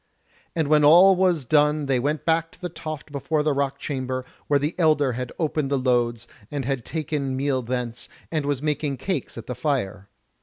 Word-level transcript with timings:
And 0.55 0.67
when 0.67 0.83
all 0.83 1.15
was 1.15 1.45
done 1.45 1.85
they 1.85 1.99
went 1.99 2.25
back 2.25 2.51
to 2.53 2.59
the 2.59 2.69
toft 2.69 3.11
before 3.11 3.43
the 3.43 3.53
rock 3.53 3.77
chamber, 3.77 4.25
where 4.47 4.57
the 4.57 4.73
elder 4.79 5.11
had 5.11 5.31
opened 5.37 5.69
the 5.69 5.77
loads, 5.77 6.27
and 6.49 6.65
had 6.65 6.83
taken 6.83 7.37
meal 7.37 7.61
thence, 7.61 8.09
and 8.31 8.43
was 8.47 8.63
making 8.63 8.97
cakes 8.97 9.37
at 9.37 9.45
the 9.45 9.53
fire. 9.53 10.09